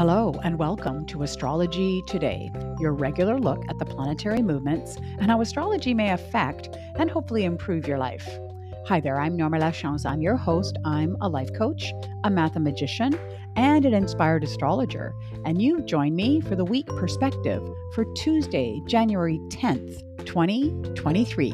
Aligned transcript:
Hello, 0.00 0.32
and 0.44 0.58
welcome 0.58 1.04
to 1.08 1.24
Astrology 1.24 2.00
Today, 2.06 2.50
your 2.78 2.94
regular 2.94 3.38
look 3.38 3.62
at 3.68 3.78
the 3.78 3.84
planetary 3.84 4.40
movements 4.40 4.96
and 4.96 5.30
how 5.30 5.42
astrology 5.42 5.92
may 5.92 6.12
affect 6.12 6.74
and 6.98 7.10
hopefully 7.10 7.44
improve 7.44 7.86
your 7.86 7.98
life. 7.98 8.26
Hi 8.86 8.98
there, 8.98 9.20
I'm 9.20 9.36
Norma 9.36 9.58
Lachance. 9.58 10.06
I'm 10.06 10.22
your 10.22 10.38
host. 10.38 10.78
I'm 10.86 11.18
a 11.20 11.28
life 11.28 11.52
coach, 11.52 11.92
a 12.24 12.30
mathemagician, 12.30 13.14
and 13.56 13.84
an 13.84 13.92
inspired 13.92 14.42
astrologer. 14.42 15.14
And 15.44 15.60
you've 15.60 15.84
joined 15.84 16.16
me 16.16 16.40
for 16.40 16.56
the 16.56 16.64
week 16.64 16.86
perspective 16.86 17.62
for 17.94 18.06
Tuesday, 18.14 18.80
January 18.86 19.38
10th, 19.50 20.24
2023. 20.24 21.52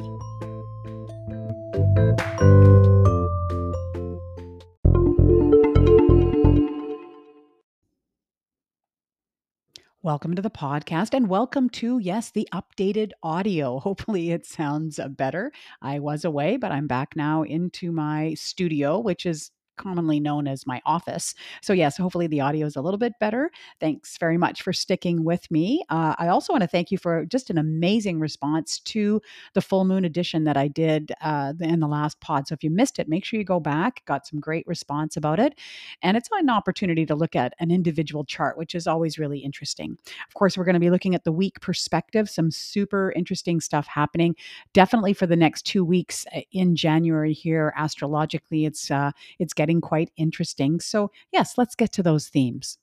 Welcome 10.06 10.36
to 10.36 10.42
the 10.42 10.50
podcast 10.50 11.14
and 11.14 11.28
welcome 11.28 11.68
to, 11.70 11.98
yes, 11.98 12.30
the 12.30 12.48
updated 12.54 13.10
audio. 13.24 13.80
Hopefully, 13.80 14.30
it 14.30 14.46
sounds 14.46 15.00
uh, 15.00 15.08
better. 15.08 15.50
I 15.82 15.98
was 15.98 16.24
away, 16.24 16.58
but 16.58 16.70
I'm 16.70 16.86
back 16.86 17.16
now 17.16 17.42
into 17.42 17.90
my 17.90 18.34
studio, 18.34 19.00
which 19.00 19.26
is 19.26 19.50
commonly 19.76 20.20
known 20.20 20.46
as 20.46 20.66
my 20.66 20.80
office. 20.86 21.34
So, 21.62 21.72
yes, 21.72 21.96
hopefully 21.96 22.26
the 22.26 22.40
audio 22.40 22.66
is 22.66 22.76
a 22.76 22.80
little 22.80 22.98
bit 22.98 23.12
better. 23.20 23.50
Thanks 23.80 24.16
very 24.18 24.38
much 24.38 24.62
for 24.62 24.72
sticking 24.72 25.24
with 25.24 25.50
me. 25.50 25.84
Uh, 25.90 26.14
I 26.18 26.28
also 26.28 26.52
want 26.52 26.62
to 26.62 26.68
thank 26.68 26.90
you 26.90 26.98
for 26.98 27.24
just 27.26 27.50
an 27.50 27.58
amazing 27.58 28.20
response 28.20 28.78
to 28.80 29.20
the 29.54 29.60
full 29.60 29.84
moon 29.84 30.04
edition 30.04 30.44
that 30.44 30.56
I 30.56 30.68
did 30.68 31.12
uh, 31.20 31.52
in 31.60 31.80
the 31.80 31.88
last 31.88 32.20
pod. 32.20 32.48
So, 32.48 32.54
if 32.54 32.62
you 32.62 32.70
missed 32.70 32.98
it, 32.98 33.08
make 33.08 33.24
sure 33.24 33.38
you 33.38 33.44
go 33.44 33.60
back. 33.60 34.02
Got 34.06 34.26
some 34.26 34.40
great 34.40 34.66
response 34.66 35.16
about 35.16 35.40
it. 35.40 35.54
And 36.02 36.16
it's 36.16 36.28
an 36.32 36.50
opportunity 36.50 37.04
to 37.06 37.14
look 37.14 37.34
at 37.34 37.54
an 37.58 37.70
individual 37.70 38.24
chart, 38.24 38.56
which 38.58 38.74
is 38.74 38.86
always 38.86 39.18
really 39.18 39.38
interesting. 39.38 39.96
Of 40.28 40.34
course, 40.34 40.56
we're 40.56 40.64
going 40.64 40.74
to 40.74 40.80
be 40.80 40.90
looking 40.90 41.14
at 41.14 41.24
the 41.24 41.32
week 41.32 41.60
perspective, 41.60 42.28
some 42.28 42.50
super 42.50 43.12
interesting 43.16 43.60
stuff 43.60 43.86
happening. 43.86 44.36
Definitely 44.72 45.12
for 45.12 45.26
the 45.26 45.36
next 45.36 45.62
two 45.62 45.84
weeks 45.84 46.26
uh, 46.34 46.40
in 46.52 46.76
January 46.76 47.32
here, 47.32 47.72
astrologically, 47.76 48.64
it's 48.64 48.90
uh, 48.90 49.10
it's 49.38 49.52
getting 49.52 49.65
getting 49.66 49.80
quite 49.80 50.10
interesting. 50.16 50.78
So, 50.78 51.10
yes, 51.32 51.58
let's 51.58 51.74
get 51.74 51.92
to 51.94 52.02
those 52.02 52.28
themes. 52.28 52.78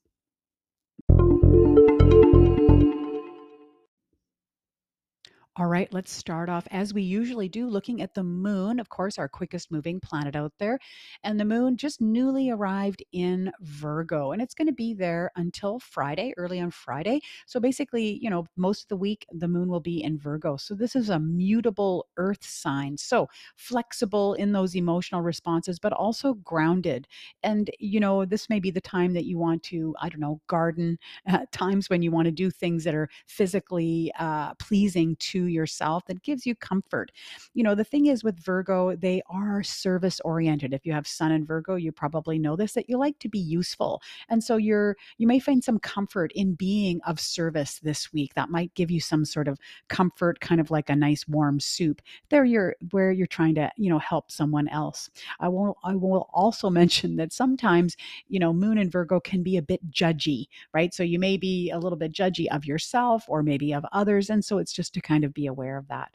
All 5.56 5.66
right, 5.66 5.86
let's 5.92 6.10
start 6.12 6.48
off 6.48 6.66
as 6.72 6.92
we 6.92 7.02
usually 7.02 7.48
do, 7.48 7.68
looking 7.68 8.02
at 8.02 8.14
the 8.14 8.24
moon, 8.24 8.80
of 8.80 8.88
course, 8.88 9.18
our 9.18 9.28
quickest 9.28 9.70
moving 9.70 10.00
planet 10.00 10.34
out 10.34 10.52
there. 10.58 10.80
And 11.22 11.38
the 11.38 11.44
moon 11.44 11.76
just 11.76 12.00
newly 12.00 12.50
arrived 12.50 13.04
in 13.12 13.52
Virgo, 13.60 14.32
and 14.32 14.42
it's 14.42 14.54
going 14.54 14.66
to 14.66 14.72
be 14.72 14.94
there 14.94 15.30
until 15.36 15.78
Friday, 15.78 16.34
early 16.36 16.58
on 16.58 16.72
Friday. 16.72 17.20
So 17.46 17.60
basically, 17.60 18.18
you 18.20 18.30
know, 18.30 18.46
most 18.56 18.82
of 18.82 18.88
the 18.88 18.96
week, 18.96 19.26
the 19.30 19.46
moon 19.46 19.68
will 19.68 19.78
be 19.78 20.02
in 20.02 20.18
Virgo. 20.18 20.56
So 20.56 20.74
this 20.74 20.96
is 20.96 21.08
a 21.08 21.20
mutable 21.20 22.08
earth 22.16 22.44
sign. 22.44 22.96
So 22.96 23.28
flexible 23.56 24.34
in 24.34 24.50
those 24.50 24.74
emotional 24.74 25.22
responses, 25.22 25.78
but 25.78 25.92
also 25.92 26.34
grounded. 26.34 27.06
And, 27.44 27.70
you 27.78 28.00
know, 28.00 28.24
this 28.24 28.48
may 28.48 28.58
be 28.58 28.72
the 28.72 28.80
time 28.80 29.12
that 29.14 29.24
you 29.24 29.38
want 29.38 29.62
to, 29.64 29.94
I 30.00 30.08
don't 30.08 30.20
know, 30.20 30.40
garden, 30.48 30.98
uh, 31.28 31.46
times 31.52 31.88
when 31.88 32.02
you 32.02 32.10
want 32.10 32.26
to 32.26 32.32
do 32.32 32.50
things 32.50 32.82
that 32.82 32.94
are 32.96 33.08
physically 33.28 34.10
uh, 34.18 34.54
pleasing 34.54 35.14
to 35.20 35.43
yourself 35.46 36.04
that 36.06 36.22
gives 36.22 36.46
you 36.46 36.54
comfort. 36.54 37.12
You 37.54 37.64
know, 37.64 37.74
the 37.74 37.84
thing 37.84 38.06
is 38.06 38.24
with 38.24 38.42
Virgo, 38.42 38.96
they 38.96 39.22
are 39.28 39.62
service 39.62 40.20
oriented. 40.24 40.72
If 40.72 40.86
you 40.86 40.92
have 40.92 41.06
Sun 41.06 41.32
in 41.32 41.44
Virgo, 41.44 41.74
you 41.76 41.92
probably 41.92 42.38
know 42.38 42.56
this 42.56 42.72
that 42.72 42.88
you 42.88 42.98
like 42.98 43.18
to 43.20 43.28
be 43.28 43.38
useful. 43.38 44.00
And 44.28 44.42
so 44.42 44.56
you're 44.56 44.96
you 45.18 45.26
may 45.26 45.38
find 45.38 45.62
some 45.62 45.78
comfort 45.78 46.32
in 46.34 46.54
being 46.54 47.00
of 47.06 47.20
service 47.20 47.80
this 47.80 48.12
week. 48.12 48.34
That 48.34 48.50
might 48.50 48.74
give 48.74 48.90
you 48.90 49.00
some 49.00 49.24
sort 49.24 49.48
of 49.48 49.58
comfort, 49.88 50.40
kind 50.40 50.60
of 50.60 50.70
like 50.70 50.90
a 50.90 50.96
nice 50.96 51.26
warm 51.28 51.60
soup. 51.60 52.00
There 52.30 52.44
you're 52.44 52.76
where 52.90 53.12
you're 53.12 53.26
trying 53.26 53.54
to, 53.56 53.70
you 53.76 53.90
know, 53.90 53.98
help 53.98 54.30
someone 54.30 54.68
else. 54.68 55.10
I 55.40 55.48
will 55.48 55.76
I 55.84 55.94
will 55.94 56.28
also 56.32 56.70
mention 56.74 57.16
that 57.16 57.32
sometimes, 57.32 57.96
you 58.28 58.38
know, 58.38 58.52
Moon 58.52 58.78
in 58.78 58.90
Virgo 58.90 59.20
can 59.20 59.42
be 59.42 59.56
a 59.56 59.62
bit 59.62 59.90
judgy, 59.90 60.46
right? 60.72 60.94
So 60.94 61.02
you 61.02 61.18
may 61.18 61.36
be 61.36 61.70
a 61.70 61.78
little 61.78 61.98
bit 61.98 62.12
judgy 62.12 62.46
of 62.50 62.64
yourself 62.64 63.24
or 63.28 63.42
maybe 63.42 63.72
of 63.72 63.84
others. 63.92 64.30
And 64.30 64.44
so 64.44 64.58
it's 64.58 64.72
just 64.72 64.94
to 64.94 65.00
kind 65.00 65.24
of 65.24 65.33
be 65.34 65.46
aware 65.46 65.76
of 65.76 65.88
that. 65.88 66.10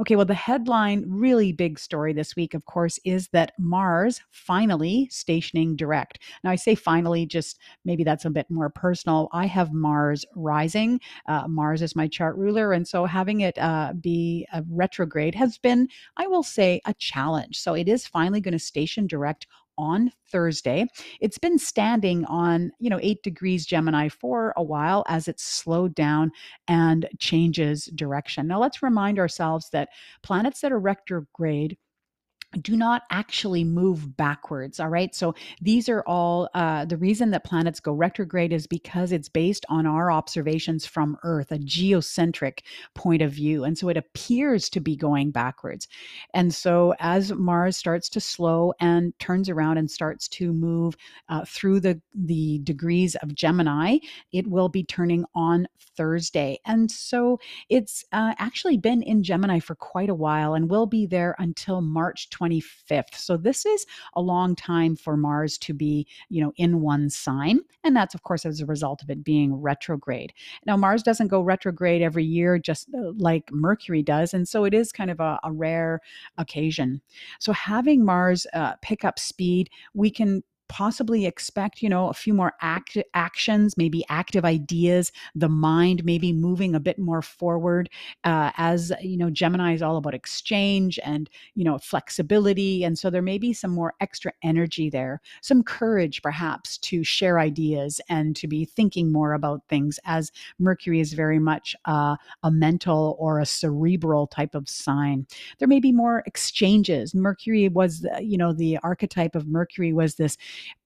Okay, 0.00 0.16
well, 0.16 0.26
the 0.26 0.34
headline, 0.34 1.04
really 1.06 1.52
big 1.52 1.78
story 1.78 2.12
this 2.12 2.36
week, 2.36 2.54
of 2.54 2.64
course, 2.64 2.98
is 3.04 3.28
that 3.28 3.52
Mars 3.58 4.20
finally 4.30 5.08
stationing 5.10 5.76
direct. 5.76 6.18
Now, 6.42 6.50
I 6.50 6.56
say 6.56 6.74
finally, 6.74 7.26
just 7.26 7.58
maybe 7.84 8.04
that's 8.04 8.24
a 8.24 8.30
bit 8.30 8.50
more 8.50 8.70
personal. 8.70 9.28
I 9.32 9.46
have 9.46 9.72
Mars 9.72 10.24
rising. 10.34 11.00
Uh, 11.26 11.46
Mars 11.48 11.82
is 11.82 11.96
my 11.96 12.08
chart 12.08 12.36
ruler. 12.36 12.72
And 12.72 12.86
so 12.86 13.04
having 13.04 13.40
it 13.40 13.58
uh, 13.58 13.92
be 14.00 14.46
a 14.52 14.64
retrograde 14.68 15.34
has 15.34 15.58
been, 15.58 15.88
I 16.16 16.26
will 16.26 16.42
say, 16.42 16.80
a 16.86 16.94
challenge. 16.94 17.58
So 17.58 17.74
it 17.74 17.88
is 17.88 18.06
finally 18.06 18.40
going 18.40 18.52
to 18.52 18.58
station 18.58 19.06
direct 19.06 19.46
on 19.78 20.12
Thursday. 20.30 20.86
It's 21.20 21.38
been 21.38 21.58
standing 21.58 22.24
on, 22.26 22.72
you 22.78 22.90
know, 22.90 22.98
8 23.02 23.22
degrees 23.22 23.66
Gemini 23.66 24.08
for 24.08 24.52
a 24.56 24.62
while 24.62 25.04
as 25.08 25.28
it 25.28 25.40
slowed 25.40 25.94
down 25.94 26.30
and 26.68 27.08
changes 27.18 27.86
direction. 27.94 28.46
Now 28.46 28.60
let's 28.60 28.82
remind 28.82 29.18
ourselves 29.18 29.70
that 29.70 29.88
planets 30.22 30.60
that 30.60 30.72
are 30.72 30.80
retrograde 30.80 31.76
do 32.60 32.76
not 32.76 33.02
actually 33.10 33.64
move 33.64 34.16
backwards. 34.16 34.78
All 34.80 34.88
right. 34.88 35.14
So 35.14 35.34
these 35.60 35.88
are 35.88 36.02
all 36.06 36.48
uh, 36.54 36.84
the 36.84 36.96
reason 36.96 37.30
that 37.30 37.44
planets 37.44 37.80
go 37.80 37.92
retrograde 37.92 38.52
is 38.52 38.66
because 38.66 39.12
it's 39.12 39.28
based 39.28 39.64
on 39.68 39.86
our 39.86 40.10
observations 40.10 40.86
from 40.86 41.16
Earth, 41.22 41.52
a 41.52 41.58
geocentric 41.58 42.64
point 42.94 43.22
of 43.22 43.32
view. 43.32 43.64
And 43.64 43.76
so 43.76 43.88
it 43.88 43.96
appears 43.96 44.68
to 44.70 44.80
be 44.80 44.96
going 44.96 45.30
backwards. 45.30 45.88
And 46.34 46.54
so 46.54 46.94
as 46.98 47.32
Mars 47.32 47.76
starts 47.76 48.08
to 48.10 48.20
slow 48.20 48.72
and 48.80 49.18
turns 49.18 49.48
around 49.48 49.78
and 49.78 49.90
starts 49.90 50.28
to 50.28 50.52
move 50.52 50.96
uh, 51.28 51.44
through 51.46 51.80
the, 51.80 52.00
the 52.14 52.60
degrees 52.64 53.14
of 53.16 53.34
Gemini, 53.34 53.98
it 54.32 54.46
will 54.46 54.68
be 54.68 54.84
turning 54.84 55.24
on 55.34 55.66
Thursday. 55.96 56.58
And 56.64 56.90
so 56.90 57.38
it's 57.68 58.04
uh, 58.12 58.34
actually 58.38 58.76
been 58.76 59.02
in 59.02 59.22
Gemini 59.22 59.58
for 59.58 59.74
quite 59.74 60.08
a 60.08 60.14
while 60.14 60.54
and 60.54 60.70
will 60.70 60.86
be 60.86 61.06
there 61.06 61.34
until 61.38 61.80
March 61.80 62.30
25th. 62.42 63.14
So 63.14 63.36
this 63.36 63.64
is 63.66 63.86
a 64.14 64.20
long 64.20 64.54
time 64.56 64.96
for 64.96 65.16
Mars 65.16 65.58
to 65.58 65.74
be, 65.74 66.06
you 66.28 66.42
know, 66.42 66.52
in 66.56 66.80
one 66.80 67.10
sign. 67.10 67.60
And 67.84 67.94
that's, 67.94 68.14
of 68.14 68.22
course, 68.22 68.44
as 68.44 68.60
a 68.60 68.66
result 68.66 69.02
of 69.02 69.10
it 69.10 69.24
being 69.24 69.54
retrograde. 69.54 70.32
Now, 70.66 70.76
Mars 70.76 71.02
doesn't 71.02 71.28
go 71.28 71.40
retrograde 71.40 72.02
every 72.02 72.24
year, 72.24 72.58
just 72.58 72.88
uh, 72.94 73.12
like 73.16 73.50
Mercury 73.52 74.02
does. 74.02 74.34
And 74.34 74.48
so 74.48 74.64
it 74.64 74.74
is 74.74 74.92
kind 74.92 75.10
of 75.10 75.20
a, 75.20 75.38
a 75.44 75.52
rare 75.52 76.00
occasion. 76.38 77.00
So 77.38 77.52
having 77.52 78.04
Mars 78.04 78.46
uh, 78.52 78.74
pick 78.82 79.04
up 79.04 79.18
speed, 79.18 79.70
we 79.94 80.10
can 80.10 80.42
possibly 80.72 81.26
expect, 81.26 81.82
you 81.82 81.88
know, 81.90 82.08
a 82.08 82.14
few 82.14 82.32
more 82.32 82.54
act- 82.62 82.96
actions, 83.12 83.76
maybe 83.76 84.02
active 84.08 84.42
ideas, 84.42 85.12
the 85.34 85.48
mind 85.48 86.02
maybe 86.02 86.32
moving 86.32 86.74
a 86.74 86.80
bit 86.80 86.98
more 86.98 87.20
forward 87.20 87.90
uh, 88.24 88.50
as, 88.56 88.90
you 89.02 89.18
know, 89.18 89.28
Gemini 89.28 89.74
is 89.74 89.82
all 89.82 89.98
about 89.98 90.14
exchange 90.14 90.98
and, 91.04 91.28
you 91.54 91.62
know, 91.62 91.76
flexibility. 91.76 92.84
And 92.84 92.98
so 92.98 93.10
there 93.10 93.20
may 93.20 93.36
be 93.36 93.52
some 93.52 93.70
more 93.70 93.92
extra 94.00 94.32
energy 94.42 94.88
there, 94.88 95.20
some 95.42 95.62
courage 95.62 96.22
perhaps 96.22 96.78
to 96.78 97.04
share 97.04 97.38
ideas 97.38 98.00
and 98.08 98.34
to 98.36 98.48
be 98.48 98.64
thinking 98.64 99.12
more 99.12 99.34
about 99.34 99.60
things 99.68 100.00
as 100.06 100.32
Mercury 100.58 101.00
is 101.00 101.12
very 101.12 101.38
much 101.38 101.76
uh, 101.84 102.16
a 102.42 102.50
mental 102.50 103.14
or 103.18 103.40
a 103.40 103.44
cerebral 103.46 104.26
type 104.26 104.54
of 104.54 104.70
sign. 104.70 105.26
There 105.58 105.68
may 105.68 105.80
be 105.80 105.92
more 105.92 106.22
exchanges. 106.24 107.14
Mercury 107.14 107.68
was, 107.68 108.06
you 108.22 108.38
know, 108.38 108.54
the 108.54 108.78
archetype 108.82 109.34
of 109.34 109.46
Mercury 109.46 109.92
was 109.92 110.14
this 110.14 110.38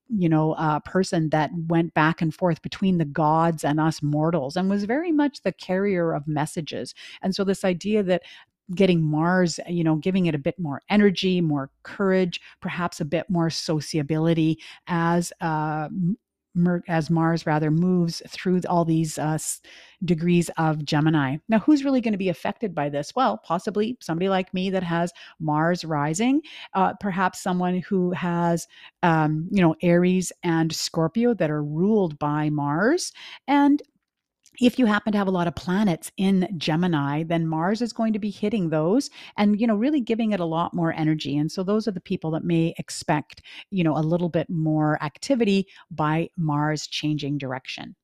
you 0.09 0.29
know, 0.29 0.53
uh, 0.53 0.81
person 0.81 1.31
that 1.31 1.51
went 1.69 1.95
back 1.95 2.23
and 2.23 2.35
forth 2.35 2.63
between 2.63 2.99
the 2.99 3.05
gods 3.05 3.65
and 3.65 3.81
us 3.81 4.03
mortals 4.03 4.57
and 4.57 4.71
was 4.71 4.85
very 4.85 5.13
much 5.13 5.43
the 5.43 5.53
carrier 5.53 6.13
of 6.13 6.27
messages. 6.29 6.95
And 7.23 7.35
so, 7.35 7.45
this 7.45 7.65
idea 7.65 8.03
that 8.05 8.23
getting 8.75 9.01
Mars, 9.01 9.61
you 9.69 9.85
know, 9.85 9.97
giving 9.97 10.27
it 10.27 10.35
a 10.35 10.39
bit 10.39 10.59
more 10.59 10.83
energy, 10.91 11.41
more 11.41 11.71
courage, 11.85 12.41
perhaps 12.61 13.01
a 13.01 13.05
bit 13.05 13.29
more 13.31 13.49
sociability 13.51 14.59
as 14.89 15.33
uh, 15.41 15.89
as 16.89 17.11
Mars 17.11 17.47
rather 17.47 17.71
moves 17.71 18.23
through 18.29 18.61
all 18.69 18.85
these 18.85 19.19
uh, 19.19 19.39
degrees 20.05 20.51
of 20.59 20.85
Gemini. 20.85 21.37
Now, 21.49 21.59
who's 21.59 21.85
really 21.85 22.01
going 22.01 22.13
to 22.13 22.19
be 22.19 22.29
affected 22.29 22.75
by 22.75 22.89
this? 22.89 23.15
Well, 23.15 23.39
possibly 23.39 23.97
somebody 24.01 24.29
like 24.29 24.53
me 24.55 24.71
that 24.71 24.83
has 24.83 25.13
Mars 25.41 25.85
rising, 25.85 26.43
uh, 26.75 26.95
perhaps 27.01 27.43
someone 27.43 27.81
who 27.81 28.13
has, 28.13 28.67
um, 29.03 29.49
you 29.51 29.63
know, 29.63 29.75
Aries 29.83 30.33
and 30.43 30.73
Scorpio 30.73 31.35
that 31.35 31.51
are 31.51 31.65
ruled 31.65 32.19
by 32.19 32.51
Mars, 32.51 33.13
and 33.47 33.83
if 34.61 34.79
you 34.79 34.87
happen 34.87 35.13
to 35.13 35.19
have 35.19 35.29
a 35.29 35.33
lot 35.33 35.47
of 35.47 35.55
planets 35.55 36.11
in 36.17 36.49
Gemini, 36.57 37.23
then 37.23 37.47
Mars 37.47 37.83
is 37.83 37.93
going 37.93 38.13
to 38.13 38.19
be 38.19 38.31
hitting 38.31 38.71
those 38.71 39.11
and, 39.37 39.61
you 39.61 39.67
know, 39.67 39.77
really 39.77 40.01
giving 40.01 40.33
it 40.33 40.41
a 40.41 40.45
lot 40.45 40.75
more 40.75 40.93
energy. 40.93 41.37
And 41.37 41.51
so 41.51 41.63
those 41.63 41.87
are 41.87 41.93
the 41.93 42.01
people 42.01 42.31
that 42.33 42.45
may 42.45 42.75
expect, 42.79 43.43
you 43.71 43.85
know, 43.85 43.97
a 43.97 44.01
little 44.01 44.29
bit 44.29 44.49
more 44.49 45.03
activity 45.03 45.67
by 45.91 46.29
Mars 46.37 46.87
changing 46.87 47.39
direction. 47.39 47.95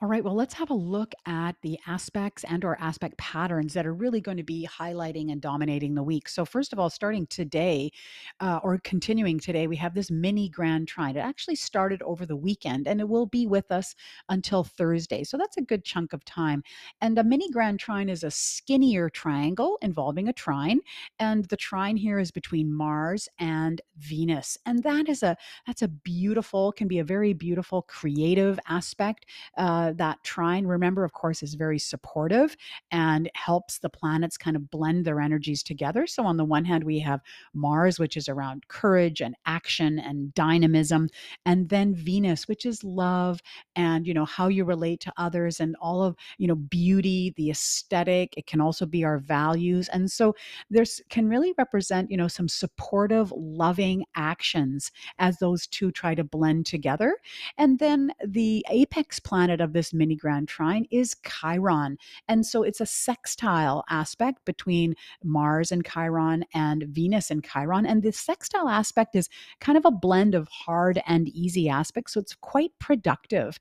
All 0.00 0.08
right, 0.08 0.22
well, 0.22 0.36
let's 0.36 0.54
have 0.54 0.70
a 0.70 0.74
look 0.74 1.12
at 1.26 1.56
the 1.62 1.76
aspects 1.88 2.44
and 2.44 2.64
or 2.64 2.78
aspect 2.80 3.18
patterns 3.18 3.74
that 3.74 3.84
are 3.84 3.92
really 3.92 4.20
going 4.20 4.36
to 4.36 4.44
be 4.44 4.68
highlighting 4.70 5.32
and 5.32 5.40
dominating 5.40 5.96
the 5.96 6.04
week. 6.04 6.28
So 6.28 6.44
first 6.44 6.72
of 6.72 6.78
all, 6.78 6.88
starting 6.88 7.26
today 7.26 7.90
uh, 8.38 8.60
or 8.62 8.78
continuing 8.84 9.40
today, 9.40 9.66
we 9.66 9.74
have 9.74 9.94
this 9.94 10.08
mini 10.08 10.48
grand 10.50 10.86
trine. 10.86 11.16
It 11.16 11.20
actually 11.20 11.56
started 11.56 12.00
over 12.02 12.26
the 12.26 12.36
weekend 12.36 12.86
and 12.86 13.00
it 13.00 13.08
will 13.08 13.26
be 13.26 13.48
with 13.48 13.72
us 13.72 13.96
until 14.28 14.62
Thursday. 14.62 15.24
So 15.24 15.36
that's 15.36 15.56
a 15.56 15.62
good 15.62 15.84
chunk 15.84 16.12
of 16.12 16.24
time. 16.24 16.62
And 17.00 17.18
a 17.18 17.24
mini 17.24 17.50
grand 17.50 17.80
trine 17.80 18.08
is 18.08 18.22
a 18.22 18.30
skinnier 18.30 19.10
triangle 19.10 19.78
involving 19.82 20.28
a 20.28 20.32
trine. 20.32 20.78
And 21.18 21.46
the 21.46 21.56
trine 21.56 21.96
here 21.96 22.20
is 22.20 22.30
between 22.30 22.72
Mars 22.72 23.28
and 23.40 23.80
Venus. 23.96 24.56
And 24.64 24.80
that 24.84 25.08
is 25.08 25.24
a 25.24 25.36
that's 25.66 25.82
a 25.82 25.88
beautiful, 25.88 26.70
can 26.70 26.86
be 26.86 27.00
a 27.00 27.04
very 27.04 27.32
beautiful 27.32 27.82
creative 27.82 28.60
aspect. 28.68 29.26
Uh, 29.56 29.87
Uh, 29.88 29.92
that 29.96 30.22
trine, 30.22 30.66
remember, 30.66 31.04
of 31.04 31.12
course, 31.12 31.42
is 31.42 31.54
very 31.54 31.78
supportive 31.78 32.56
and 32.90 33.30
helps 33.34 33.78
the 33.78 33.88
planets 33.88 34.36
kind 34.36 34.56
of 34.56 34.70
blend 34.70 35.04
their 35.04 35.20
energies 35.20 35.62
together. 35.62 36.06
So, 36.06 36.24
on 36.24 36.36
the 36.36 36.44
one 36.44 36.64
hand, 36.64 36.84
we 36.84 36.98
have 37.00 37.20
Mars, 37.54 37.98
which 37.98 38.16
is 38.16 38.28
around 38.28 38.68
courage 38.68 39.20
and 39.20 39.34
action 39.46 39.98
and 39.98 40.32
dynamism, 40.34 41.08
and 41.46 41.68
then 41.68 41.94
Venus, 41.94 42.48
which 42.48 42.66
is 42.66 42.84
love 42.84 43.40
and, 43.76 44.06
you 44.06 44.14
know, 44.14 44.24
how 44.24 44.48
you 44.48 44.64
relate 44.64 45.00
to 45.00 45.12
others 45.16 45.60
and 45.60 45.76
all 45.80 46.02
of, 46.02 46.16
you 46.38 46.46
know, 46.46 46.54
beauty, 46.56 47.32
the 47.36 47.50
aesthetic. 47.50 48.34
It 48.36 48.46
can 48.46 48.60
also 48.60 48.86
be 48.86 49.04
our 49.04 49.18
values. 49.18 49.88
And 49.88 50.10
so, 50.10 50.34
there's 50.70 51.00
can 51.08 51.28
really 51.28 51.54
represent, 51.56 52.10
you 52.10 52.16
know, 52.16 52.28
some 52.28 52.48
supportive, 52.48 53.32
loving 53.32 54.04
actions 54.16 54.90
as 55.18 55.38
those 55.38 55.66
two 55.66 55.90
try 55.90 56.14
to 56.14 56.24
blend 56.24 56.66
together. 56.66 57.16
And 57.56 57.78
then 57.78 58.12
the 58.26 58.64
apex 58.70 59.18
planet 59.20 59.60
of 59.60 59.72
this 59.78 59.94
mini 59.94 60.16
grand 60.16 60.48
trine 60.48 60.86
is 60.90 61.14
Chiron. 61.24 61.96
And 62.26 62.44
so 62.44 62.64
it's 62.64 62.80
a 62.80 62.86
sextile 62.86 63.84
aspect 63.88 64.44
between 64.44 64.96
Mars 65.22 65.70
and 65.70 65.86
Chiron 65.86 66.44
and 66.52 66.82
Venus 66.88 67.30
and 67.30 67.44
Chiron. 67.44 67.86
And 67.86 68.02
the 68.02 68.10
sextile 68.10 68.68
aspect 68.68 69.14
is 69.14 69.28
kind 69.60 69.78
of 69.78 69.84
a 69.84 69.92
blend 69.92 70.34
of 70.34 70.48
hard 70.48 71.00
and 71.06 71.28
easy 71.28 71.68
aspects. 71.68 72.14
So 72.14 72.18
it's 72.18 72.34
quite 72.34 72.72
productive. 72.80 73.60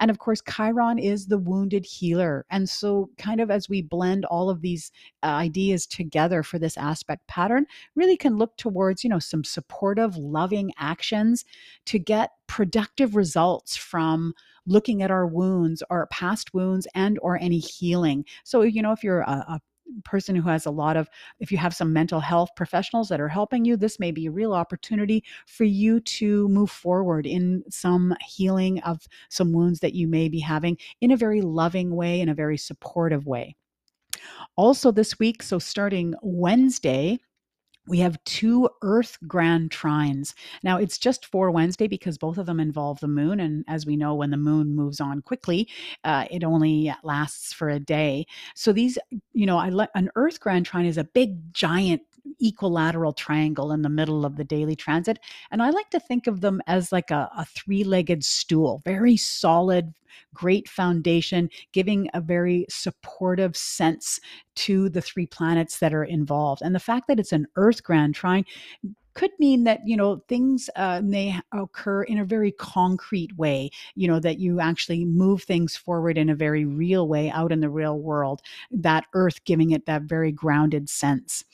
And 0.00 0.10
of 0.10 0.18
course, 0.18 0.42
Chiron 0.50 0.98
is 0.98 1.28
the 1.28 1.38
wounded 1.38 1.84
healer. 1.84 2.44
And 2.50 2.68
so, 2.68 3.10
kind 3.16 3.40
of 3.40 3.48
as 3.48 3.68
we 3.68 3.82
blend 3.82 4.24
all 4.24 4.50
of 4.50 4.62
these 4.62 4.90
uh, 5.22 5.26
ideas 5.26 5.86
together 5.86 6.42
for 6.42 6.58
this 6.58 6.76
aspect 6.76 7.28
pattern, 7.28 7.66
really 7.94 8.16
can 8.16 8.36
look 8.36 8.56
towards, 8.56 9.04
you 9.04 9.10
know, 9.10 9.20
some 9.20 9.44
supportive, 9.44 10.16
loving 10.16 10.72
actions 10.76 11.44
to 11.84 12.00
get 12.00 12.30
productive 12.48 13.14
results 13.14 13.76
from 13.76 14.34
looking 14.66 15.02
at 15.02 15.10
our 15.10 15.26
wounds 15.26 15.82
our 15.90 16.06
past 16.06 16.54
wounds 16.54 16.86
and 16.94 17.18
or 17.22 17.38
any 17.38 17.58
healing. 17.58 18.24
So 18.44 18.62
you 18.62 18.82
know 18.82 18.92
if 18.92 19.02
you're 19.02 19.20
a, 19.20 19.44
a 19.48 19.60
person 20.04 20.34
who 20.34 20.48
has 20.48 20.64
a 20.64 20.70
lot 20.70 20.96
of 20.96 21.08
if 21.40 21.52
you 21.52 21.58
have 21.58 21.74
some 21.74 21.92
mental 21.92 22.20
health 22.20 22.50
professionals 22.56 23.08
that 23.08 23.20
are 23.20 23.28
helping 23.28 23.64
you 23.64 23.76
this 23.76 23.98
may 23.98 24.10
be 24.10 24.26
a 24.26 24.30
real 24.30 24.54
opportunity 24.54 25.22
for 25.46 25.64
you 25.64 26.00
to 26.00 26.48
move 26.48 26.70
forward 26.70 27.26
in 27.26 27.62
some 27.68 28.14
healing 28.24 28.80
of 28.82 29.06
some 29.28 29.52
wounds 29.52 29.80
that 29.80 29.94
you 29.94 30.08
may 30.08 30.28
be 30.28 30.40
having 30.40 30.78
in 31.00 31.10
a 31.10 31.16
very 31.16 31.42
loving 31.42 31.94
way 31.94 32.20
in 32.20 32.28
a 32.28 32.34
very 32.34 32.56
supportive 32.56 33.26
way. 33.26 33.54
Also 34.56 34.90
this 34.90 35.18
week 35.18 35.42
so 35.42 35.58
starting 35.58 36.14
wednesday 36.22 37.18
we 37.86 37.98
have 37.98 38.22
two 38.24 38.68
Earth 38.82 39.18
grand 39.26 39.70
trines. 39.70 40.34
Now, 40.62 40.78
it's 40.78 40.98
just 40.98 41.26
for 41.26 41.50
Wednesday 41.50 41.88
because 41.88 42.16
both 42.18 42.38
of 42.38 42.46
them 42.46 42.60
involve 42.60 43.00
the 43.00 43.08
moon. 43.08 43.40
And 43.40 43.64
as 43.68 43.86
we 43.86 43.96
know, 43.96 44.14
when 44.14 44.30
the 44.30 44.36
moon 44.36 44.74
moves 44.74 45.00
on 45.00 45.22
quickly, 45.22 45.68
uh, 46.04 46.26
it 46.30 46.44
only 46.44 46.94
lasts 47.02 47.52
for 47.52 47.68
a 47.68 47.80
day. 47.80 48.26
So, 48.54 48.72
these, 48.72 48.98
you 49.32 49.46
know, 49.46 49.58
I 49.58 49.70
le- 49.70 49.88
an 49.94 50.10
Earth 50.14 50.40
grand 50.40 50.66
trine 50.66 50.86
is 50.86 50.98
a 50.98 51.04
big, 51.04 51.52
giant 51.52 52.02
equilateral 52.40 53.12
triangle 53.12 53.72
in 53.72 53.82
the 53.82 53.88
middle 53.88 54.24
of 54.24 54.36
the 54.36 54.44
daily 54.44 54.76
transit. 54.76 55.18
And 55.50 55.62
I 55.62 55.70
like 55.70 55.90
to 55.90 56.00
think 56.00 56.26
of 56.26 56.40
them 56.40 56.60
as 56.66 56.92
like 56.92 57.10
a, 57.10 57.30
a 57.36 57.44
three 57.44 57.84
legged 57.84 58.24
stool, 58.24 58.82
very 58.84 59.16
solid, 59.16 59.94
great 60.34 60.68
foundation, 60.68 61.50
giving 61.72 62.08
a 62.14 62.20
very 62.20 62.66
supportive 62.68 63.56
sense 63.56 64.20
to 64.54 64.88
the 64.88 65.02
three 65.02 65.26
planets 65.26 65.78
that 65.78 65.94
are 65.94 66.04
involved. 66.04 66.62
And 66.62 66.74
the 66.74 66.80
fact 66.80 67.08
that 67.08 67.20
it's 67.20 67.32
an 67.32 67.46
Earth 67.56 67.82
grand 67.82 68.14
trine 68.14 68.44
could 69.14 69.30
mean 69.38 69.64
that 69.64 69.80
you 69.84 69.96
know 69.96 70.22
things 70.28 70.68
uh, 70.76 71.00
may 71.02 71.38
occur 71.52 72.02
in 72.04 72.18
a 72.18 72.24
very 72.24 72.52
concrete 72.52 73.36
way 73.36 73.70
you 73.94 74.08
know 74.08 74.20
that 74.20 74.38
you 74.38 74.60
actually 74.60 75.04
move 75.04 75.42
things 75.42 75.76
forward 75.76 76.18
in 76.18 76.28
a 76.28 76.34
very 76.34 76.64
real 76.64 77.08
way 77.08 77.30
out 77.30 77.52
in 77.52 77.60
the 77.60 77.70
real 77.70 77.98
world 77.98 78.40
that 78.70 79.04
earth 79.14 79.44
giving 79.44 79.70
it 79.70 79.86
that 79.86 80.02
very 80.02 80.32
grounded 80.32 80.88
sense. 80.88 81.44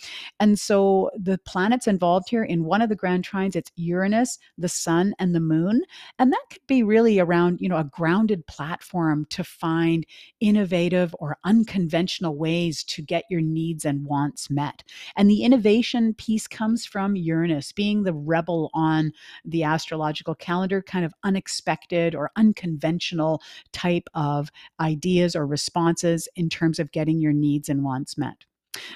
And 0.41 0.59
so 0.59 1.11
the 1.19 1.39
planets 1.39 1.87
involved 1.87 2.29
here 2.29 2.45
in 2.45 2.65
one 2.65 2.83
of 2.83 2.89
the 2.89 2.97
grand 2.97 3.27
trines 3.27 3.57
it's 3.57 3.73
uranus 3.77 4.39
the 4.57 4.69
sun 4.69 5.15
and 5.19 5.35
the 5.35 5.41
moon 5.41 5.83
and 6.19 6.33
that 6.33 6.45
could 6.51 6.67
be 6.67 6.83
really 6.83 7.19
around 7.19 7.61
you 7.61 7.69
know 7.69 7.77
a 7.77 7.85
grounded 7.85 8.47
platform 8.47 9.27
to 9.31 9.45
find 9.45 10.07
innovative 10.41 11.15
or 11.19 11.39
unconventional 11.45 12.37
ways 12.37 12.85
to 12.85 13.03
get 13.03 13.25
your 13.31 13.41
needs 13.41 13.85
and 13.85 14.05
wants 14.05 14.51
met. 14.51 14.83
And 15.17 15.29
the 15.29 15.43
innovation 15.43 16.15
piece 16.15 16.47
comes 16.47 16.87
from 16.87 17.17
uranus 17.17 17.48
Being 17.75 18.03
the 18.03 18.15
rebel 18.15 18.71
on 18.75 19.13
the 19.45 19.63
astrological 19.65 20.35
calendar, 20.35 20.83
kind 20.83 21.05
of 21.05 21.15
unexpected 21.25 22.15
or 22.15 22.31
unconventional 22.37 23.43
type 23.73 24.09
of 24.15 24.51
ideas 24.81 25.35
or 25.35 25.47
responses 25.47 26.29
in 26.37 26.49
terms 26.49 26.79
of 26.79 26.93
getting 26.93 27.21
your 27.21 27.33
needs 27.33 27.69
and 27.69 27.85
wants 27.85 28.19
met. 28.19 28.45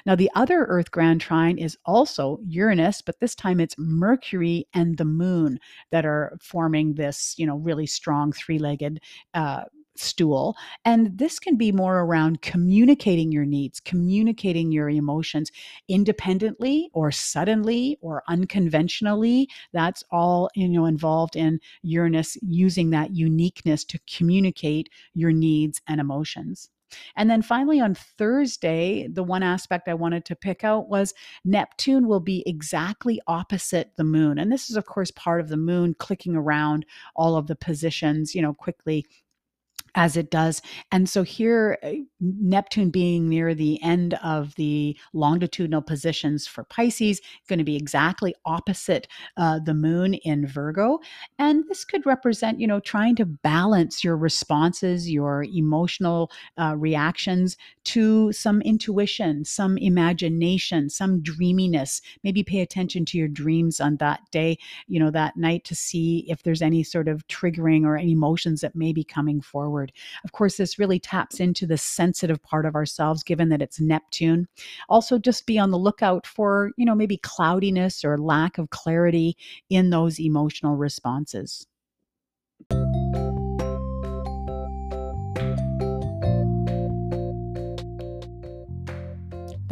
Now, 0.06 0.14
the 0.14 0.30
other 0.34 0.64
Earth 0.64 0.90
grand 0.90 1.20
trine 1.20 1.58
is 1.58 1.76
also 1.84 2.38
Uranus, 2.46 3.02
but 3.02 3.20
this 3.20 3.34
time 3.34 3.60
it's 3.60 3.78
Mercury 3.78 4.66
and 4.74 4.96
the 4.96 5.04
Moon 5.04 5.58
that 5.90 6.04
are 6.04 6.36
forming 6.40 6.94
this, 6.94 7.34
you 7.38 7.46
know, 7.46 7.56
really 7.56 7.86
strong 7.86 8.32
three 8.32 8.58
legged 8.58 9.00
uh, 9.34 9.64
stool. 9.96 10.56
And 10.84 11.16
this 11.18 11.38
can 11.38 11.56
be 11.56 11.72
more 11.72 12.00
around 12.00 12.42
communicating 12.42 13.32
your 13.32 13.44
needs, 13.44 13.80
communicating 13.80 14.72
your 14.72 14.88
emotions 14.88 15.50
independently 15.88 16.90
or 16.92 17.10
suddenly 17.10 17.98
or 18.00 18.22
unconventionally. 18.28 19.48
That's 19.72 20.02
all, 20.10 20.50
you 20.54 20.68
know, 20.68 20.86
involved 20.86 21.36
in 21.36 21.60
Uranus 21.82 22.36
using 22.42 22.90
that 22.90 23.14
uniqueness 23.14 23.84
to 23.86 24.00
communicate 24.10 24.88
your 25.14 25.32
needs 25.32 25.80
and 25.86 26.00
emotions. 26.00 26.70
And 27.16 27.30
then 27.30 27.42
finally, 27.42 27.80
on 27.80 27.94
Thursday, 27.94 29.08
the 29.08 29.22
one 29.22 29.42
aspect 29.42 29.88
I 29.88 29.94
wanted 29.94 30.24
to 30.26 30.36
pick 30.36 30.64
out 30.64 30.88
was 30.88 31.14
Neptune 31.44 32.06
will 32.06 32.20
be 32.20 32.42
exactly 32.46 33.20
opposite 33.26 33.92
the 33.96 34.04
moon. 34.04 34.38
And 34.38 34.52
this 34.52 34.68
is, 34.70 34.76
of 34.76 34.86
course, 34.86 35.10
part 35.10 35.40
of 35.40 35.48
the 35.48 35.56
moon 35.56 35.94
clicking 35.98 36.36
around 36.36 36.84
all 37.16 37.36
of 37.36 37.46
the 37.46 37.56
positions, 37.56 38.34
you 38.34 38.42
know, 38.42 38.54
quickly 38.54 39.06
as 39.94 40.16
it 40.16 40.30
does. 40.30 40.62
And 40.90 41.08
so 41.08 41.22
here, 41.22 41.78
uh, 41.82 41.92
Neptune 42.20 42.90
being 42.90 43.28
near 43.28 43.54
the 43.54 43.82
end 43.82 44.14
of 44.22 44.54
the 44.54 44.96
longitudinal 45.12 45.82
positions 45.82 46.46
for 46.46 46.64
Pisces, 46.64 47.20
going 47.48 47.58
to 47.58 47.64
be 47.64 47.76
exactly 47.76 48.34
opposite 48.44 49.08
uh, 49.36 49.58
the 49.58 49.74
moon 49.74 50.14
in 50.14 50.46
Virgo. 50.46 51.00
And 51.38 51.64
this 51.68 51.84
could 51.84 52.06
represent, 52.06 52.60
you 52.60 52.66
know, 52.66 52.80
trying 52.80 53.16
to 53.16 53.26
balance 53.26 54.02
your 54.04 54.16
responses, 54.16 55.10
your 55.10 55.44
emotional 55.44 56.30
uh, 56.56 56.74
reactions 56.76 57.56
to 57.84 58.32
some 58.32 58.62
intuition, 58.62 59.44
some 59.44 59.76
imagination, 59.78 60.88
some 60.88 61.22
dreaminess. 61.22 62.00
Maybe 62.22 62.42
pay 62.42 62.60
attention 62.60 63.04
to 63.06 63.18
your 63.18 63.28
dreams 63.28 63.80
on 63.80 63.96
that 63.96 64.20
day, 64.30 64.58
you 64.86 65.00
know, 65.00 65.10
that 65.10 65.36
night 65.36 65.64
to 65.64 65.74
see 65.74 66.24
if 66.28 66.42
there's 66.42 66.62
any 66.62 66.82
sort 66.82 67.08
of 67.08 67.26
triggering 67.26 67.84
or 67.84 67.96
any 67.96 68.12
emotions 68.12 68.60
that 68.60 68.76
may 68.76 68.92
be 68.92 69.04
coming 69.04 69.40
forward 69.40 69.81
forward. 69.82 69.92
Of 70.24 70.32
course, 70.32 70.56
this 70.56 70.78
really 70.78 70.98
taps 70.98 71.40
into 71.40 71.66
the 71.66 71.78
sensitive 71.78 72.42
part 72.42 72.66
of 72.66 72.74
ourselves, 72.74 73.22
given 73.22 73.48
that 73.50 73.62
it's 73.62 73.80
Neptune. 73.80 74.48
Also, 74.88 75.18
just 75.18 75.46
be 75.46 75.58
on 75.58 75.70
the 75.70 75.78
lookout 75.78 76.26
for, 76.26 76.70
you 76.76 76.84
know, 76.84 76.94
maybe 76.94 77.16
cloudiness 77.18 78.04
or 78.04 78.18
lack 78.18 78.58
of 78.58 78.70
clarity 78.70 79.36
in 79.70 79.90
those 79.90 80.20
emotional 80.20 80.76
responses. 80.76 81.66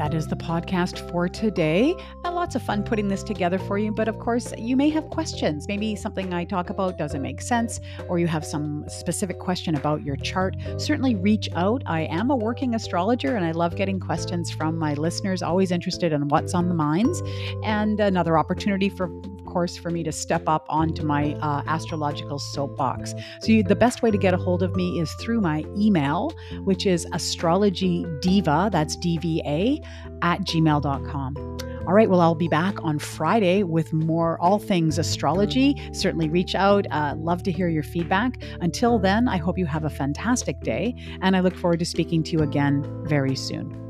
That 0.00 0.14
is 0.14 0.26
the 0.26 0.34
podcast 0.34 1.10
for 1.10 1.28
today. 1.28 1.94
Uh, 2.24 2.32
lots 2.32 2.54
of 2.54 2.62
fun 2.62 2.82
putting 2.84 3.06
this 3.06 3.22
together 3.22 3.58
for 3.58 3.76
you, 3.76 3.92
but 3.92 4.08
of 4.08 4.18
course, 4.18 4.50
you 4.56 4.74
may 4.74 4.88
have 4.88 5.10
questions. 5.10 5.68
Maybe 5.68 5.94
something 5.94 6.32
I 6.32 6.44
talk 6.44 6.70
about 6.70 6.96
doesn't 6.96 7.20
make 7.20 7.42
sense, 7.42 7.80
or 8.08 8.18
you 8.18 8.26
have 8.26 8.42
some 8.42 8.86
specific 8.88 9.38
question 9.38 9.74
about 9.74 10.02
your 10.02 10.16
chart. 10.16 10.56
Certainly 10.78 11.16
reach 11.16 11.50
out. 11.54 11.82
I 11.84 12.04
am 12.04 12.30
a 12.30 12.36
working 12.36 12.74
astrologer 12.74 13.36
and 13.36 13.44
I 13.44 13.50
love 13.50 13.76
getting 13.76 14.00
questions 14.00 14.50
from 14.50 14.78
my 14.78 14.94
listeners, 14.94 15.42
always 15.42 15.70
interested 15.70 16.14
in 16.14 16.28
what's 16.28 16.54
on 16.54 16.68
the 16.68 16.74
minds. 16.74 17.22
And 17.62 18.00
another 18.00 18.38
opportunity 18.38 18.88
for 18.88 19.10
course, 19.50 19.76
for 19.76 19.90
me 19.90 20.02
to 20.04 20.12
step 20.12 20.44
up 20.46 20.64
onto 20.68 21.02
my 21.02 21.34
uh, 21.34 21.62
astrological 21.66 22.38
soapbox. 22.38 23.14
So, 23.40 23.52
you, 23.52 23.62
the 23.62 23.76
best 23.76 24.02
way 24.02 24.10
to 24.10 24.18
get 24.18 24.34
a 24.34 24.36
hold 24.36 24.62
of 24.62 24.74
me 24.76 25.00
is 25.00 25.12
through 25.14 25.40
my 25.40 25.64
email, 25.76 26.32
which 26.64 26.86
is 26.86 27.06
astrologydiva, 27.06 28.70
that's 28.70 28.96
DVA, 28.96 29.84
at 30.22 30.40
gmail.com. 30.40 31.58
All 31.86 31.94
right, 31.94 32.08
well, 32.08 32.20
I'll 32.20 32.34
be 32.34 32.48
back 32.48 32.76
on 32.84 32.98
Friday 32.98 33.62
with 33.62 33.92
more 33.92 34.40
all 34.40 34.58
things 34.58 34.98
astrology. 34.98 35.74
Certainly 35.92 36.28
reach 36.28 36.54
out. 36.54 36.86
Uh, 36.90 37.14
love 37.16 37.42
to 37.44 37.50
hear 37.50 37.68
your 37.68 37.82
feedback. 37.82 38.42
Until 38.60 38.98
then, 38.98 39.28
I 39.28 39.38
hope 39.38 39.58
you 39.58 39.66
have 39.66 39.84
a 39.84 39.90
fantastic 39.90 40.60
day, 40.60 40.94
and 41.22 41.34
I 41.34 41.40
look 41.40 41.56
forward 41.56 41.78
to 41.80 41.84
speaking 41.84 42.22
to 42.24 42.32
you 42.32 42.40
again 42.40 42.86
very 43.06 43.34
soon. 43.34 43.89